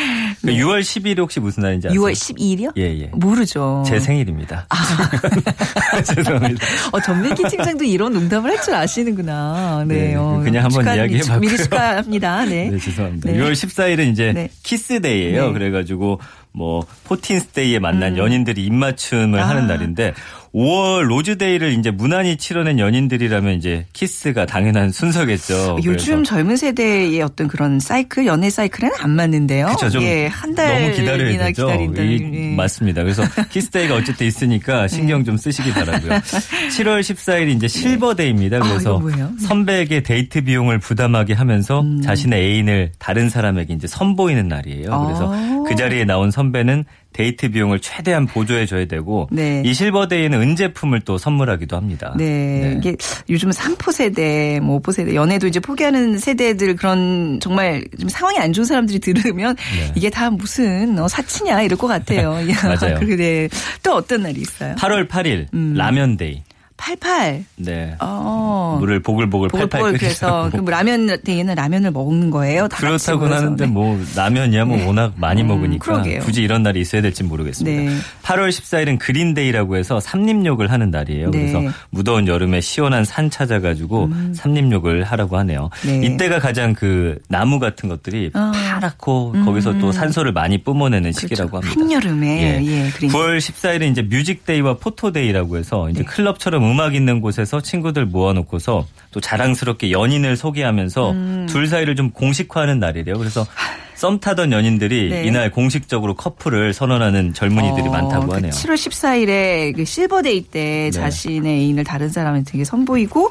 [0.42, 2.00] 그 6월 10일이 혹시 무슨 날인지 아세요?
[2.00, 2.72] 6월 12일이요?
[2.76, 3.10] 예, 예.
[3.14, 3.82] 모르죠.
[3.86, 4.66] 제 생일입니다.
[6.04, 6.66] 죄송합니다.
[6.92, 9.84] 어, 전민기 팀장도 이런 농담을 할 줄 아시는구나.
[9.86, 9.94] 네.
[9.94, 11.38] 네, 어, 그냥 한번 이야기해봤고요.
[11.40, 12.44] 미리 축하합니다.
[12.46, 12.70] 네.
[12.70, 13.30] 네, 죄송합니다.
[13.30, 13.38] 네.
[13.38, 14.48] 6월 14일은 이제 네.
[14.62, 15.48] 키스데이예요.
[15.48, 15.52] 네.
[15.52, 16.20] 그래가지고
[16.52, 19.42] 뭐 포틴스데이에 만난 연인들이 입맞춤을 음.
[19.44, 19.48] 아.
[19.48, 20.14] 하는 날인데
[20.54, 25.78] 5월 로즈데이를 이제 무난히 치러낸 연인들이라면 이제 키스가 당연한 순서겠죠.
[25.84, 29.74] 요즘 그래서 젊은 세대의 어떤 그런 사이클, 연애 사이클에는 안 맞는데요.
[29.90, 31.68] 좀 예, 한 달이나 너무 기다려야 되죠.
[32.02, 32.54] 이- 예.
[32.54, 33.02] 맞습니다.
[33.02, 36.10] 그래서 키스데이가 어쨌든 있으니까 신경 좀 쓰시기 바라고요.
[36.10, 38.58] 7월 14일이 이제 실버데이입니다.
[38.58, 39.02] 아, 그래서?
[39.04, 39.24] 네.
[39.46, 42.00] 선배에게 데이트 비용을 부담하게 하면서 음.
[42.00, 45.04] 자신의 애인을 다른 사람에게 이제 선보이는 날이에요.
[45.04, 45.64] 그래서 아.
[45.66, 49.62] 그 자리에 나온 선배는 데이트 비용을 최대한 보조해 줘야 되고 네.
[49.64, 52.12] 이 실버데이는 은제품을 또 선물하기도 합니다.
[52.18, 52.74] 네.
[52.76, 52.96] 이게
[53.30, 58.52] 요즘 3포 세대, 뭐 5포 세대, 연애도 이제 포기하는 세대들 그런 정말 좀 상황이 안
[58.52, 59.92] 좋은 사람들이 들으면 네.
[59.94, 62.32] 이게 다 무슨 어, 사치냐 이럴 것 같아요.
[62.80, 62.98] 맞아요.
[63.06, 63.48] 그래.
[63.84, 64.74] 또 어떤 날이 있어요?
[64.74, 65.74] 8월 8일 음.
[65.74, 66.42] 라면 데이.
[66.76, 67.44] 88.
[67.56, 67.94] 네.
[68.00, 68.76] 어.
[68.80, 70.64] 물을 보글보글 팔팔 보글보글 끓이라고.
[70.64, 72.68] 그 라면 데이는 라면을 먹는 거예요.
[72.68, 73.26] 다 그렇다고.
[73.26, 73.70] 하는데 네.
[73.70, 76.20] 뭐 라면이야 뭐 워낙 많이 먹으니까 그러게요.
[76.20, 77.90] 굳이 이런 날이 있어야 될지 모르겠습니다.
[77.92, 77.96] 네.
[78.22, 81.30] 8월 14일은 그린데이라고 해서 삼림욕을 하는 날이에요.
[81.30, 81.52] 네.
[81.52, 85.70] 그래서 무더운 여름에 시원한 산 찾아가지고 삼림욕을 하라고 하네요.
[85.86, 86.00] 네.
[86.04, 88.52] 이때가 가장 그 나무 같은 것들이 아.
[88.74, 91.74] 파랗고 거기서 또 산소를 많이 뿜어내는 시기라고 합니다.
[91.74, 91.94] 그렇죠.
[91.94, 96.04] 한여름에 예, 그린 9월 14일은 이제 뮤직데이와 포토데이라고 해서 이제 네.
[96.04, 101.46] 클럽처럼 음악 있는 곳에서 친구들 모아놓고서 또 자랑스럽게 연인을 소개하면서 음.
[101.48, 103.16] 둘 사이를 좀 공식화하는 날이래요.
[103.16, 103.46] 그래서
[103.94, 105.24] 썸 타던 연인들이 네.
[105.24, 108.50] 이날 공식적으로 커플을 선언하는 젊은이들이 어, 많다고 그 하네요.
[108.50, 110.90] 7월 14일에 그 실버데이 때 네.
[110.90, 113.30] 자신의 애인을 다른 사람한테 되게 선보이고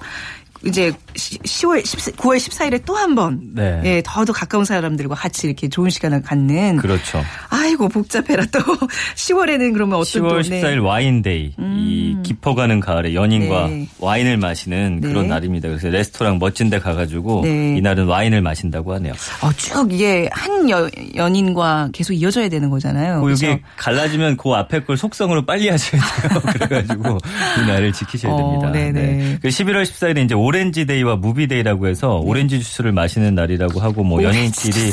[0.66, 3.82] 이제 10월 10, 9월 14일에 또 한번 네.
[3.84, 7.24] 예, 더더 가까운 사람들과 같이 이렇게 좋은 시간을 갖는 그렇죠.
[7.50, 8.60] 아이고 복잡해라 또
[9.16, 10.62] 10월에는 그러면 어떤 10월 또 네.
[10.62, 11.54] 14일 와인데이.
[11.60, 13.88] 이 깊어가는 가을에 연인과 네.
[14.00, 15.08] 와인을 마시는 네.
[15.08, 15.68] 그런 날입니다.
[15.68, 17.78] 그래서 레스토랑 멋진 데 가가지고 네.
[17.78, 19.14] 이날은 와인을 마신다고 하네요.
[19.42, 23.20] 어, 쭉 이게 한 여, 연인과 계속 이어져야 되는 거잖아요.
[23.20, 23.48] 그 그렇죠?
[23.48, 26.42] 여기 갈라지면 그 앞에 걸 속성으로 빨리 하셔야 돼요.
[26.54, 27.18] 그래가지고
[27.62, 28.72] 이 날을 지키셔야 어, 됩니다.
[28.72, 29.40] 네네.
[29.42, 34.22] 그 11월 14일에 이제 오렌지 데이와 무비 데이라고 해서 오렌지 주스를 마시는 날이라고 하고 뭐
[34.22, 34.92] 연인끼리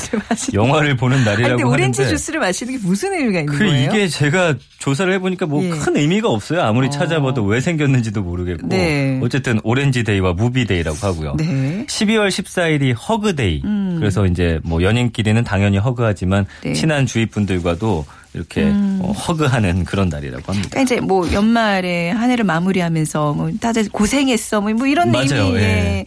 [0.54, 3.90] 영화를 보는 아니, 날이라고 근데 오렌지 하는데 주스를 마시는 게 무슨 의미가 있는 그 거예요?
[3.90, 5.68] 이게 제가 조사를 해보니까 뭐 예.
[5.68, 6.62] 큰 의미가 없어요.
[6.62, 6.90] 아무리 어.
[6.90, 9.20] 찾아봐도 왜 생겼는지도 모르겠고 네.
[9.22, 11.34] 어쨌든 오렌지 데이와 무비 데이라고 하고요.
[11.36, 11.84] 네.
[11.86, 13.60] 12월 14일이 허그 데이.
[13.62, 13.96] 음.
[13.98, 16.70] 그래서 이제 뭐 연인끼리는 당연히 허그하지만 네.
[16.70, 16.74] 음.
[16.74, 20.68] 친한 주위 분들과도 이렇게 어, 허그하는 그런 날이라고 합니다.
[20.70, 25.46] 그러니까 이제 뭐 연말에 한 해를 마무리하면서 뭐 다들 고생했어 뭐, 뭐 이런 맞아요.
[25.46, 25.58] 의미.
[25.58, 25.62] 예.
[25.62, 26.06] 예.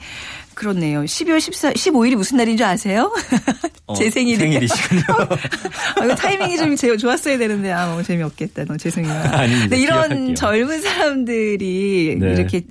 [0.53, 1.01] 그렇네요.
[1.03, 3.11] 12월 14, 15일이 무슨 날인 줄 아세요?
[3.87, 4.37] 어, 제 생일이.
[4.37, 5.01] 생일이시군요.
[5.99, 8.65] 아, 이거 타이밍이 좀 제일 좋았어야 되는데 아 너무 재미없겠다.
[8.65, 9.13] 너무 죄송해요.
[9.33, 9.61] 아닙니다.
[9.61, 10.35] 근데 이런 기억할게요.
[10.35, 12.33] 젊은 사람들이 네.
[12.33, 12.61] 이렇게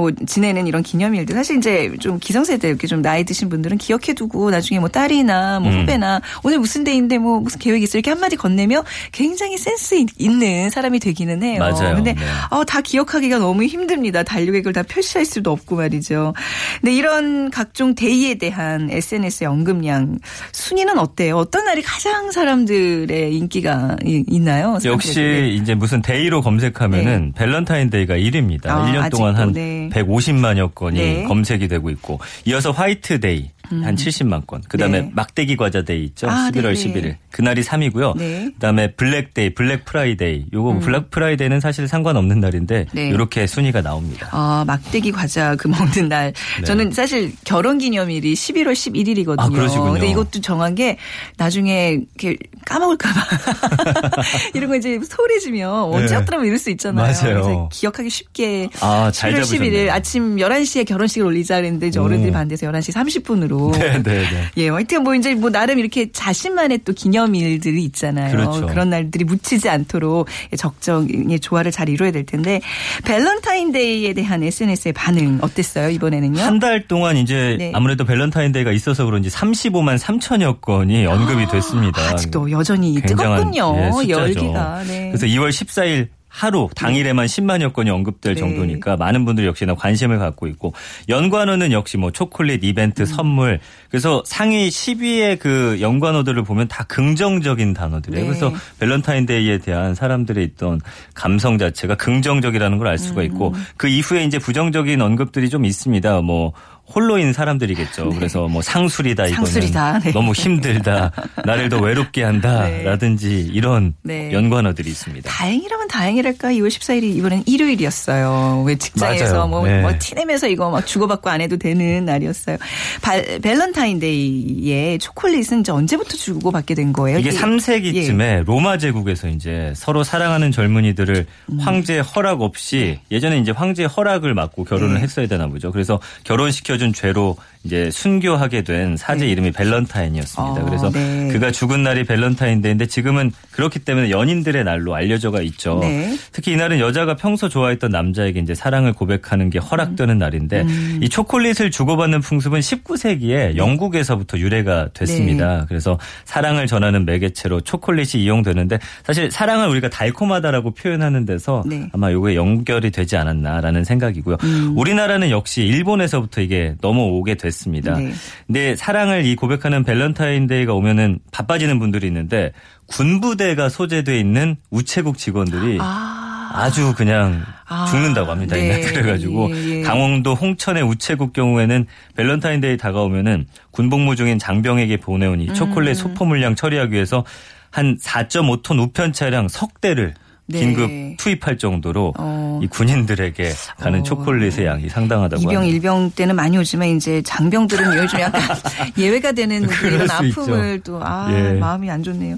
[0.00, 4.80] 뭐 지내는 이런 기념일들 사실 이제 좀 기성세대 이렇게 좀 나이 드신 분들은 기억해두고 나중에
[4.80, 5.82] 뭐 딸이나 뭐 음.
[5.82, 8.82] 후배나 오늘 무슨 데이인데 뭐 무슨 계획 있어 이렇게 한마디 건네며
[9.12, 11.58] 굉장히 센스 있- 있는 사람이 되기는 해요.
[11.60, 11.96] 맞아요.
[11.96, 12.20] 근데 네.
[12.50, 14.22] 어, 다 기억하기가 너무 힘듭니다.
[14.22, 16.32] 달력을 다 표시할 수도 없고 말이죠.
[16.80, 20.18] 근데 이런 각종 데이에 대한 SNS의 언급량
[20.52, 21.36] 순위는 어때요?
[21.36, 24.78] 어떤 날이 가장 사람들의 인기가 이- 있나요?
[24.86, 25.58] 역시?
[25.60, 28.68] 이제 무슨 데이로 검색하면은 밸런타인 데이가 1위입니다.
[28.68, 29.89] 아, 1년 동안 한 아직도, 네.
[29.90, 31.24] 150만여 건이 네.
[31.24, 34.62] 검색이 되고 있고 이어서 화이트 데이 한 70만 건.
[34.68, 35.10] 그다음에 네.
[35.14, 36.28] 막대기 과자 데이 있죠.
[36.28, 36.74] 아, 11월 네네.
[36.74, 37.16] 11일.
[37.30, 38.16] 그날이 3위고요.
[38.16, 38.50] 네.
[38.54, 40.46] 그다음에 블랙 데이, 블랙 프라이데이.
[40.52, 43.08] 요거 블랙 프라이데이는 사실 상관없는 날인데 네.
[43.08, 44.28] 이렇게 순위가 나옵니다.
[44.32, 46.32] 아, 막대기 과자 그 먹는 날.
[46.58, 46.64] 네.
[46.64, 49.40] 저는 사실 결혼 기념일이 11월 11일이거든요.
[49.40, 49.92] 아, 그러시군요.
[49.92, 50.96] 근데 이것도 정한 게
[51.36, 53.20] 나중에 이렇게 까먹을까 봐.
[54.54, 57.12] 이런 거 이제 소홀해지면 언제였더라면 이럴 수 있잖아요.
[57.12, 57.22] 네.
[57.22, 57.68] 맞아요.
[57.72, 58.68] 기억하기 쉽게.
[58.80, 59.92] 아, 잘 11월 11일 잡으셨네요.
[59.92, 62.04] 아침 11시에 결혼식을 올리자 그랬는데 이제 오.
[62.04, 63.59] 어른들이 반대해서 11시 30분으로.
[63.78, 64.44] 네, 네, 네.
[64.56, 68.30] 예, 하여튼 뭐 이제 뭐 나름 이렇게 자신만의 또 기념일들이 있잖아요.
[68.34, 68.66] 그렇죠.
[68.74, 72.60] 런 날들이 묻히지 않도록 적정의 조화를 잘 이루어야 될 텐데
[73.04, 76.40] 밸런타인데이에 대한 SNS의 반응 어땠어요 이번에는요?
[76.40, 77.72] 한 달 동안 이제 네.
[77.74, 82.02] 아무래도 밸런타인데이가 있어서 그런지 35만 3천여 건이 언급이 됐습니다.
[82.02, 83.76] 아직도 여전히 굉장한, 뜨겁군요.
[83.78, 84.10] 예, 숫자죠.
[84.20, 84.82] 열기가.
[84.86, 85.08] 네.
[85.10, 88.40] 그래서 2월 14일 하루 당일에만 10만여 건이 언급될 네.
[88.40, 90.72] 정도니까 많은 분들이 역시나 관심을 갖고 있고
[91.08, 93.58] 연관어는 역시 뭐 초콜릿 이벤트 선물
[93.90, 98.22] 그래서 상위 10위의 그 연관어들을 보면 다 긍정적인 단어들이에요.
[98.22, 98.28] 네.
[98.28, 100.80] 그래서 밸런타인데이에 대한 사람들의 어떤
[101.14, 103.64] 감성 자체가 긍정적이라는 걸 알 수가 있고 음.
[103.76, 106.22] 그 이후에 이제 부정적인 언급들이 좀 있습니다.
[106.22, 106.52] 뭐
[106.94, 108.10] 홀로인 사람들이겠죠.
[108.10, 109.50] 그래서 뭐 상술이다 이거는 네.
[109.52, 109.98] 상술이다.
[110.00, 110.12] 네.
[110.12, 111.12] 너무 힘들다.
[111.44, 114.32] 나를 더 외롭게 한다라든지 이런 네.
[114.32, 115.30] 연관어들이 있습니다.
[115.30, 118.64] 다행이라면 다행이랄까 2월 14일이 이번엔 일요일이었어요.
[118.66, 119.46] 왜 직장에서.
[119.46, 119.80] 뭐, 네.
[119.82, 122.56] 뭐 티내면서 이거 막 주고받고 안 해도 되는 날이었어요.
[123.02, 127.18] 발, 밸런타인데이에 초콜릿은 이제 언제부터 주고받게 된 거예요?
[127.18, 128.42] 이게 이- 3세기쯤에 예.
[128.46, 131.60] 로마 제국에서 이제 서로 사랑하는 젊은이들을 음.
[131.60, 135.00] 황제 허락 없이 예전에 이제 황제 허락을 받고 결혼을 네.
[135.00, 135.72] 했어야 되나 보죠.
[135.72, 140.62] 그래서 결혼시켜 준 죄로 이제 순교하게 된 사제 이름이 밸런타인이었습니다.
[140.62, 141.28] 어, 그래서 네.
[141.30, 145.78] 그가 죽은 날이 밸런타인데이인데 지금은 그렇기 때문에 연인들의 날로 알려져가 있죠.
[145.82, 146.16] 네.
[146.32, 151.00] 특히 이날은 여자가 평소 좋아했던 남자에게 이제 사랑을 고백하는 게 허락되는 날인데 음.
[151.02, 155.58] 이 초콜릿을 주고받는 풍습은 19세기에 영국에서부터 유래가 됐습니다.
[155.58, 155.64] 네.
[155.68, 161.90] 그래서 사랑을 전하는 매개체로 초콜릿이 이용되는데 사실 사랑을 우리가 달콤하다라고 표현하는 데서 네.
[161.92, 164.38] 아마 요게 연결이 되지 않았나라는 생각이고요.
[164.44, 164.72] 음.
[164.78, 167.94] 우리나라는 역시 일본에서부터 이게 넘어오게 됐 습니다.
[167.98, 168.12] 네.
[168.46, 172.52] 근데 사랑을 이 고백하는 밸런타인데이가 오면은 바빠지는 분들이 있는데
[172.86, 176.52] 군부대가 소재돼 있는 우체국 직원들이 아.
[176.52, 178.56] 아주 그냥 아, 죽는다고 합니다.
[178.56, 178.80] 네.
[178.80, 179.82] 그래가지고 예, 예.
[179.82, 181.86] 강원도 홍천의 우체국 경우에는
[182.16, 185.54] 밸런타인데이 다가오면은 군복무 중인 장병에게 보내온 이 음.
[185.54, 187.24] 초콜릿 소포 물량 처리하기 위해서
[187.70, 190.14] 한 4.5톤 우편 차량 석 대를
[190.50, 190.60] 네.
[190.60, 192.60] 긴급 투입할 정도로 어.
[192.62, 194.02] 이 군인들에게 가는 어.
[194.02, 195.74] 초콜릿의 양이 상당하다고 이병 합니다.
[195.74, 198.40] 일병 때는 많이 오지만 이제 병장들은 요즘 약간
[198.98, 200.80] 예외가 되는 이런 수 아픔을.
[200.80, 201.52] 또 아 예.
[201.54, 202.36] 마음이 안 좋네요.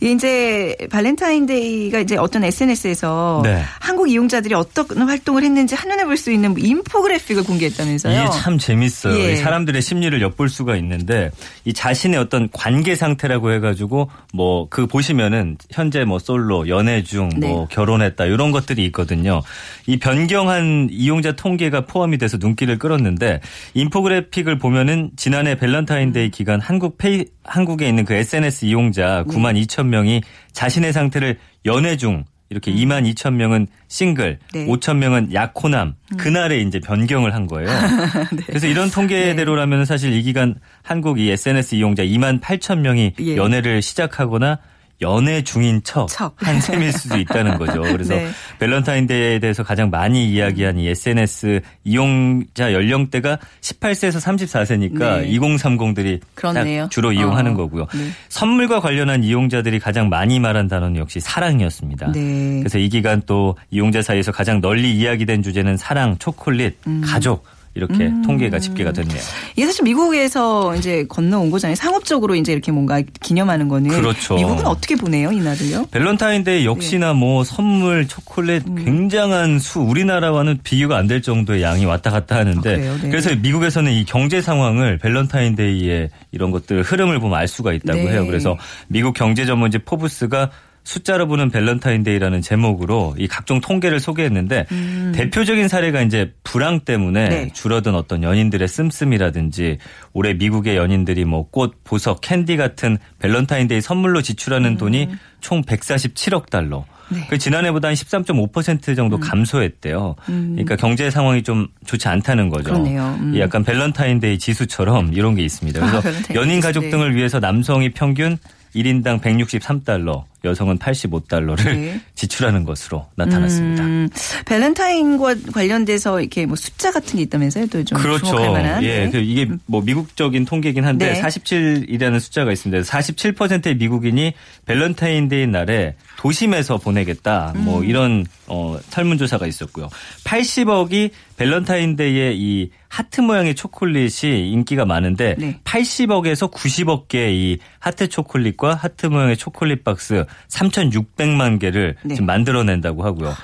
[0.00, 3.62] 이제 발렌타인데이가 이제 어떤 SNS에서 네.
[3.80, 8.18] 한국 이용자들이 어떤 활동을 했는지 한눈에 볼 수 있는 인포그래픽을 공개했다면서요.
[8.22, 9.18] 이게 참 재밌어요.
[9.18, 9.32] 예.
[9.34, 11.30] 이 사람들의 심리를 엿볼 수가 있는데
[11.66, 17.68] 이 자신의 어떤 관계 상태라고 해가지고 뭐 그 보시면은 현재 뭐 솔로 연애 중, 뭐뭐
[17.68, 19.42] 결혼했다 이런 것들이 있거든요.
[19.86, 23.40] 이 변경한 이용자 통계가 포함이 돼서 눈길을 끌었는데
[23.74, 30.22] 인포그래픽을 보면은 지난해 밸런타인데이 기간 한국 페이 한국에 있는 그 SNS 이용자 9만 2천 명이
[30.52, 34.66] 자신의 상태를 연애 중 이렇게 2만 2천 명은 싱글, 네.
[34.66, 37.68] 5천 명은 약혼남 그날에 이제 변경을 한 거예요.
[38.46, 43.36] 그래서 이런 통계대로라면 사실 이 기간 한국 이 SNS 이용자 2만 8천 명이 예.
[43.36, 44.58] 연애를 시작하거나
[45.02, 46.34] 연애 중인 척 척.
[46.36, 47.82] 한 셈일 수도 있다는 거죠.
[47.82, 48.28] 그래서 네.
[48.58, 55.30] 밸런타인데이에 대해서 가장 많이 이야기한 이 SNS 이용자 연령대가 18세에서 34세니까 네.
[55.38, 56.84] 2030들이 그렇네요.
[56.84, 57.86] 딱 주로 이용하는 어, 거고요.
[57.94, 58.10] 네.
[58.28, 62.12] 선물과 관련한 이용자들이 가장 많이 말한 단어는 역시 사랑이었습니다.
[62.12, 62.58] 네.
[62.60, 67.02] 그래서 이 기간 또 이용자 사이에서 가장 널리 이야기된 주제는 사랑, 초콜릿, 음.
[67.04, 67.44] 가족
[67.76, 69.20] 이렇게 통계가 집계가 됐네요.
[69.54, 71.74] 이게 사실 미국에서 이제 건너온 거잖아요.
[71.76, 73.90] 상업적으로 이제 이렇게 뭔가 기념하는 거는.
[73.90, 74.34] 그렇죠.
[74.34, 75.86] 미국은 어떻게 보내요, 이날을요?
[75.90, 77.18] 밸런타인데이 역시나 네.
[77.18, 78.84] 뭐 선물, 초콜릿 음.
[78.84, 82.96] 굉장한 수 우리나라와는 비교가 안 될 정도의 양이 왔다 갔다 하는데 아?
[83.00, 83.08] 네.
[83.10, 88.08] 그래서 미국에서는 이 경제 상황을 밸런타인데이의 이런 것들 흐름을 보면 알 수가 있다고 네.
[88.08, 88.26] 해요.
[88.26, 88.56] 그래서
[88.88, 90.50] 미국 경제 전문지 포브스가
[90.86, 94.66] 숫자로 보는 밸런타인데이라는 제목으로 이 각종 통계를 소개했는데
[95.14, 97.28] 대표적인 사례가 이제 불황 때문에 음.
[97.28, 97.50] 네.
[97.52, 99.78] 줄어든 어떤 연인들의 씀씀이라든지
[100.12, 104.76] 올해 미국의 연인들이 뭐 꽃, 보석, 캔디 같은 밸런타인데이 선물로 지출하는 음.
[104.76, 105.08] 돈이
[105.40, 106.84] 총 147억 달러.
[107.08, 107.26] 네.
[107.28, 108.94] 그 지난해보다 한 13.5% 음.
[108.94, 110.14] 정도 감소했대요.
[110.24, 112.70] 그러니까 경제 상황이 좀 좋지 않다는 거죠.
[112.70, 113.18] 그러네요.
[113.20, 113.34] 음.
[113.34, 115.80] 이 약간 밸런타인데이 지수처럼 이런 게 있습니다.
[115.80, 116.90] 그래서 아, 연인 가족 네.
[116.90, 118.38] 등을 위해서 남성이 평균
[118.76, 122.00] 1인당 163달러, 여성은 85달러를 네.
[122.14, 123.84] 지출하는 것으로 나타났습니다.
[123.84, 124.08] 음,
[124.46, 127.66] 밸런타인과 관련돼서 이렇게 뭐 숫자 같은 게 있다면서요?
[127.66, 128.26] 또좀 그렇죠.
[128.26, 128.82] 주목할 만한.
[128.82, 129.10] 예, 네.
[129.10, 131.20] 그 이게 뭐 미국적인 통계긴 한데 네.
[131.20, 132.82] 47이라는 숫자가 있습니다.
[132.82, 134.32] 47%의 미국인이
[134.64, 137.52] 밸런타인데이 날에 도심에서 보내겠다.
[137.56, 137.84] 뭐 음.
[137.84, 139.88] 이런 어 설문조사가 있었고요.
[140.24, 145.60] 80억이 밸런타인데이에 이 하트 모양의 초콜릿이 인기가 많은데 네.
[145.64, 152.14] 80억에서 90억 개의 이 하트 초콜릿과 하트 모양의 초콜릿 박스 3,600만 개를 네.
[152.14, 153.34] 지금 만들어낸다고 하고요.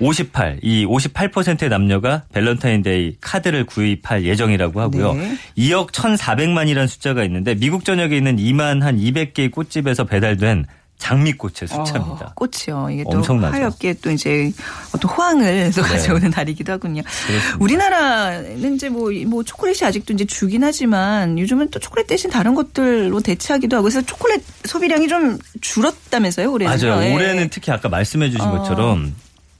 [0.00, 5.14] 58, 이 58%의 남녀가 밸런타인데이 카드를 구입할 예정이라고 하고요.
[5.14, 5.36] 네.
[5.56, 10.66] 2억 1,400만이라는 숫자가 있는데 미국 전역에 있는 2만 한 200개의 꽃집에서 배달된
[11.02, 12.26] 장미꽃의 숫자입니다.
[12.26, 12.88] 어, 꽃이요.
[12.90, 13.54] 이게 또 엄청나죠.
[13.56, 14.52] 화훼계 또 이제
[14.94, 15.88] 어떤 호황을 또 네.
[15.88, 17.02] 가져오는 날이기도 하군요.
[17.58, 22.54] 우리나라는 이제 뭐, 이- 뭐 초콜릿이 아직도 이제 주긴 하지만 요즘은 또 초콜릿 대신 다른
[22.54, 26.76] 것들로 대체하기도 하고 그래서 초콜릿 소비량이 좀 줄었다면서요, 올해는.
[26.78, 27.02] 맞아요.
[27.04, 27.14] 예.
[27.14, 28.58] 올해는 특히 아까 말씀해 주신 어.
[28.58, 29.14] 것처럼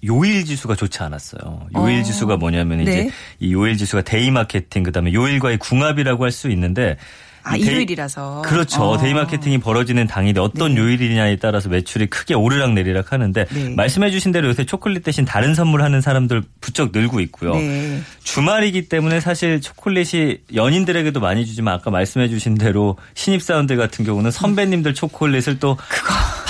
[0.05, 1.67] 요일 지수가 좋지 않았어요.
[1.77, 2.03] 요일 어.
[2.05, 3.11] 지수가 뭐냐면 이제 네.
[3.41, 6.97] 이 요일 지수가 데이 마케팅 그다음에 요일과의 궁합이라고 할 수 있는데
[7.45, 8.43] 아, 이 데이- 일요일이라서.
[8.45, 8.83] 그렇죠.
[8.83, 8.99] 어.
[8.99, 10.81] 데이 마케팅이 벌어지는 당일에 어떤 네.
[10.81, 13.69] 요일이냐에 따라서 매출이 크게 오르락 내리락 하는데 네.
[13.75, 17.55] 말씀해 주신 대로 요새 초콜릿 대신 다른 선물하는 사람들 부쩍 늘고 있고요.
[17.57, 18.01] 네.
[18.23, 24.95] 주말이기 때문에 사실 초콜릿이 연인들에게도 많이 주지만 아까 말씀해 주신 대로 신입사원들 같은 경우는 선배님들
[24.95, 25.77] 초콜릿을 또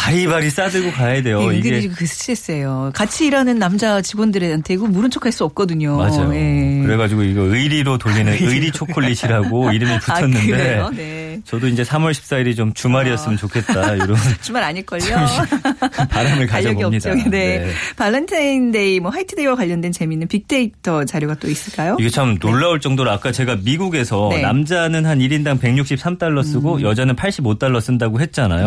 [0.02, 1.38] 바리바리 싸들고 가야 돼요.
[1.40, 2.90] 은근히 이게 그 스트레스예요.
[2.92, 5.96] 같이 일하는 남자 직원들한테 이거 모른 척할 수 없거든요.
[5.96, 6.34] 맞아요.
[6.34, 6.82] 예.
[6.84, 10.90] 그래가지고 이거 의리로 돌리는 의리 초콜릿이라고 이름이 아, 붙었는데 그래요?
[10.96, 11.40] 네.
[11.44, 15.02] 저도 이제 3월 14일이 좀 주말이었으면 좋겠다 이런 주말 아닐걸요?
[16.10, 17.14] 바람을 가져봅니다.
[17.14, 17.24] 네.
[17.30, 17.70] 네.
[17.96, 21.96] 발렌타인데이, 뭐 화이트데이와 관련된 재미있는 빅데이터 자료가 또 있을까요?
[22.00, 24.42] 이게 참 놀라울 정도로 아까 제가 미국에서 네.
[24.42, 28.66] 남자는 한 1인당 163달러 쓰고 여자는 85달러 쓴다고 했잖아요.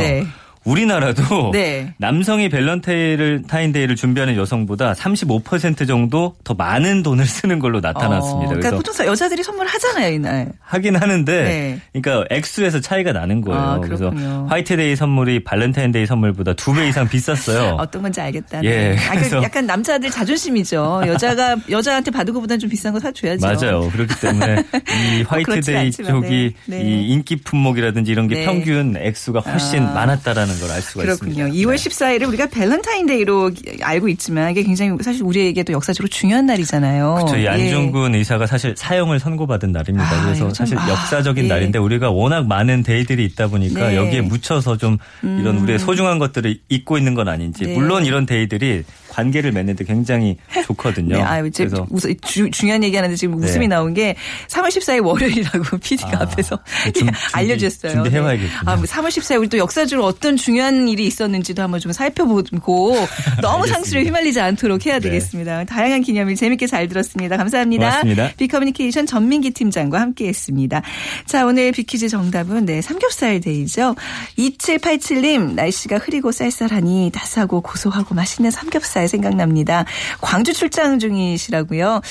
[0.66, 0.72] 네.
[0.72, 1.94] 우리나라도 네.
[1.98, 8.36] 남성이 밸런타인데이를 준비하는 여성보다 35% 정도 더 많은 돈을 쓰는 걸로 나타났습니다.
[8.36, 10.52] 어, 그러니까 그래서 보통 사- 여자들이 선물하잖아요, 이날.
[10.60, 11.80] 하긴 하는데 네.
[12.02, 13.60] 그러니까 액수에서 차이가 나는 거예요.
[13.62, 14.12] 아, 그래서.
[14.50, 17.76] 화이트데이 선물이 발렌타인데이 선물보다 두 배 이상 비쌌어요.
[17.80, 18.62] 어떤 건지 알겠다.
[18.64, 18.98] 예, 네.
[19.08, 21.04] 아, 그 그래서- 약간 남자들 자존심이죠.
[21.08, 23.46] 여자가 여자한테 받은 것보다는 좀 비싼 거 사줘야죠.
[23.46, 23.90] 맞아요.
[23.92, 24.56] 그렇기 때문에
[25.20, 26.78] 이뭐 화이트데이 않지만, 쪽이 네.
[26.78, 26.84] 네.
[26.84, 28.46] 이 인기 품목이라든지 이런 게 네.
[28.46, 29.94] 평균 액수가 훨씬 아.
[29.94, 31.48] 많았다라는 걸 알 수가 그렇군요.
[31.48, 31.72] 있습니다.
[31.72, 31.90] 2월 네.
[32.20, 37.26] 14일을 우리가 밸런타인데이로 알고 있지만 이게 굉장히 사실 우리에게도 역사적으로 중요한 날이잖아요.
[37.38, 37.48] 예.
[37.48, 40.10] 안중근 의사가 사실 사형을 선고받은 날입니다.
[40.10, 41.48] 아, 그래서 사실 아, 역사적인 예.
[41.48, 43.98] 날인데 우리가 워낙 많은 day들이 있다 보니까 네.
[43.98, 44.06] 음.
[44.06, 47.74] 여기에 묻혀서 좀 이런 우리의 소중한 것들을 잊고 있는 건 아닌지 네.
[47.74, 48.84] 물론 이런 day들이
[49.16, 51.16] 관계를 맺는데 굉장히 좋거든요.
[51.18, 53.48] 네, 아, 이제 그래서 웃, 주, 중요한 얘기하는데 지금 네.
[53.48, 54.16] 웃음이 나온 게
[54.50, 57.94] 3월 14일 월요일이라고 PD가 아, 앞에서 네, 좀 준비- 알려주셨어요.
[57.94, 58.60] 준비해와야겠군요.
[58.66, 62.96] 아, 뭐 3월 14일 우리 또 역사적으로 어떤 중요한 일이 있었는지도 한번 좀 살펴보고
[63.42, 65.02] 너무 상술에 휘말리지 않도록 해야 네.
[65.10, 65.64] 되겠습니다.
[65.66, 67.38] 다양한 기념일 재밌게 잘 들었습니다.
[67.38, 67.86] 감사합니다.
[67.90, 68.32] 고맙습니다.
[68.38, 70.82] 비커뮤니케이션 전민기 팀장과 함께했습니다.
[71.26, 73.96] 자 오늘 비퀴즈 정답은 네 삼겹살 day죠.
[74.38, 79.86] 2787님 날씨가 흐리고 쌀쌀하니 따스하고 고소하고 맛있는 삼겹살 생각납니다.
[80.22, 82.02] 광주 출장 중이시라고요.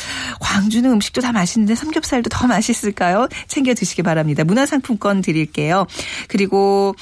[0.40, 3.28] 광주는 음식도 다 맛있는데 삼겹살도 더 맛있을까요?
[3.48, 4.44] 챙겨 드시기 바랍니다.
[4.44, 5.86] 문화상품권 드릴게요.
[6.28, 6.94] 그리고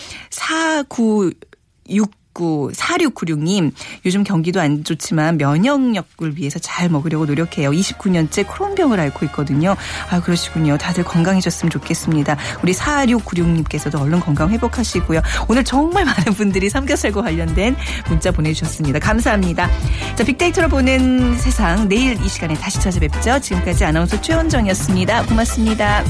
[2.33, 3.73] 496 4696님,
[4.05, 7.71] 요즘 경기도 안 좋지만 면역력을 위해서 잘 먹으려고 노력해요.
[7.71, 9.77] 29년째 크론병을 앓고 있거든요.
[10.11, 10.79] 아, 그러시군요.
[10.79, 12.37] 다들 건강해졌으면 좋겠습니다.
[12.63, 15.21] 우리 4696님께서도 얼른 건강 회복하시고요.
[15.49, 17.77] 오늘 정말 많은 분들이 삼겹살과 관련된
[18.09, 18.99] 문자 보내주셨습니다.
[18.99, 19.71] 감사합니다.
[20.17, 23.41] 자, 빅데이터로 보는 세상, 내일 이 시간에 다시 찾아뵙죠.
[23.41, 25.27] 지금까지 아나운서 최원정이었습니다.
[25.27, 26.05] 고맙습니다.